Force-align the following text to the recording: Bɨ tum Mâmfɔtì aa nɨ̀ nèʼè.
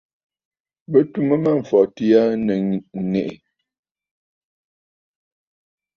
Bɨ 0.91 0.99
tum 1.11 1.29
Mâmfɔtì 1.43 2.05
aa 2.19 2.31
nɨ̀ 2.45 2.59
nèʼè. 3.11 3.35